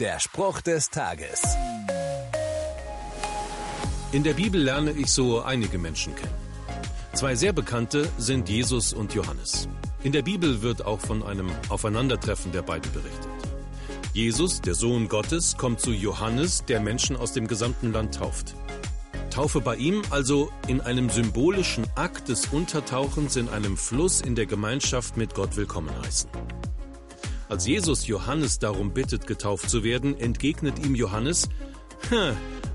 Der 0.00 0.20
Spruch 0.20 0.60
des 0.60 0.90
Tages. 0.90 1.42
In 4.12 4.22
der 4.22 4.34
Bibel 4.34 4.62
lerne 4.62 4.92
ich 4.92 5.10
so 5.10 5.42
einige 5.42 5.76
Menschen 5.76 6.14
kennen. 6.14 6.34
Zwei 7.14 7.34
sehr 7.34 7.52
bekannte 7.52 8.08
sind 8.16 8.48
Jesus 8.48 8.92
und 8.92 9.14
Johannes. 9.14 9.68
In 10.04 10.12
der 10.12 10.22
Bibel 10.22 10.62
wird 10.62 10.84
auch 10.84 11.00
von 11.00 11.24
einem 11.24 11.50
Aufeinandertreffen 11.68 12.52
der 12.52 12.62
beiden 12.62 12.92
berichtet. 12.92 13.28
Jesus, 14.12 14.60
der 14.60 14.76
Sohn 14.76 15.08
Gottes, 15.08 15.56
kommt 15.56 15.80
zu 15.80 15.90
Johannes, 15.90 16.64
der 16.64 16.78
Menschen 16.78 17.16
aus 17.16 17.32
dem 17.32 17.48
gesamten 17.48 17.92
Land 17.92 18.14
tauft. 18.14 18.54
Taufe 19.30 19.60
bei 19.60 19.74
ihm 19.74 20.02
also 20.10 20.52
in 20.68 20.80
einem 20.80 21.10
symbolischen 21.10 21.84
Akt 21.96 22.28
des 22.28 22.46
Untertauchens 22.46 23.34
in 23.34 23.48
einem 23.48 23.76
Fluss 23.76 24.20
in 24.20 24.36
der 24.36 24.46
Gemeinschaft 24.46 25.16
mit 25.16 25.34
Gott 25.34 25.56
willkommen 25.56 25.90
heißen. 26.04 26.30
Als 27.48 27.66
Jesus 27.66 28.06
Johannes 28.06 28.58
darum 28.58 28.92
bittet, 28.92 29.26
getauft 29.26 29.70
zu 29.70 29.82
werden, 29.82 30.18
entgegnet 30.18 30.78
ihm 30.84 30.94
Johannes, 30.94 31.48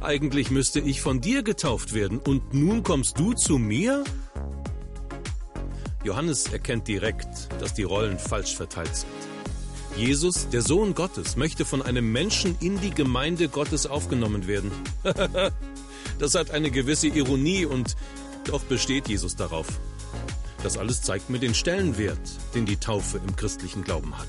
eigentlich 0.00 0.50
müsste 0.50 0.78
ich 0.78 1.00
von 1.00 1.20
dir 1.20 1.42
getauft 1.42 1.92
werden 1.92 2.18
und 2.18 2.54
nun 2.54 2.84
kommst 2.84 3.18
du 3.18 3.32
zu 3.32 3.58
mir? 3.58 4.04
Johannes 6.04 6.46
erkennt 6.46 6.86
direkt, 6.86 7.48
dass 7.60 7.74
die 7.74 7.82
Rollen 7.82 8.18
falsch 8.18 8.54
verteilt 8.54 8.94
sind. 8.94 9.10
Jesus, 9.96 10.48
der 10.48 10.62
Sohn 10.62 10.94
Gottes, 10.94 11.36
möchte 11.36 11.64
von 11.64 11.82
einem 11.82 12.12
Menschen 12.12 12.56
in 12.60 12.80
die 12.80 12.90
Gemeinde 12.90 13.48
Gottes 13.48 13.86
aufgenommen 13.86 14.46
werden. 14.46 14.70
das 16.20 16.36
hat 16.36 16.52
eine 16.52 16.70
gewisse 16.70 17.08
Ironie 17.08 17.66
und 17.66 17.96
doch 18.44 18.62
besteht 18.62 19.08
Jesus 19.08 19.34
darauf. 19.34 19.66
Das 20.62 20.78
alles 20.78 21.02
zeigt 21.02 21.28
mir 21.28 21.38
den 21.38 21.54
Stellenwert, 21.54 22.20
den 22.54 22.66
die 22.66 22.76
Taufe 22.76 23.18
im 23.18 23.34
christlichen 23.34 23.82
Glauben 23.82 24.16
hat. 24.16 24.28